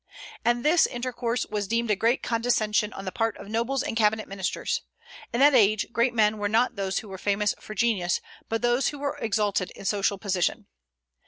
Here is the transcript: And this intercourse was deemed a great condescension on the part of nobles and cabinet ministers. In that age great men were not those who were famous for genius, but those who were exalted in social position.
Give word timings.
And 0.43 0.65
this 0.65 0.87
intercourse 0.87 1.45
was 1.45 1.67
deemed 1.67 1.91
a 1.91 1.95
great 1.95 2.23
condescension 2.23 2.91
on 2.93 3.05
the 3.05 3.11
part 3.11 3.37
of 3.37 3.47
nobles 3.49 3.83
and 3.83 3.95
cabinet 3.95 4.27
ministers. 4.27 4.81
In 5.31 5.39
that 5.41 5.53
age 5.53 5.85
great 5.91 6.15
men 6.15 6.39
were 6.39 6.49
not 6.49 6.75
those 6.75 6.97
who 6.97 7.07
were 7.07 7.19
famous 7.19 7.53
for 7.59 7.75
genius, 7.75 8.19
but 8.49 8.63
those 8.63 8.87
who 8.87 8.97
were 8.97 9.19
exalted 9.21 9.69
in 9.75 9.85
social 9.85 10.17
position. 10.17 10.65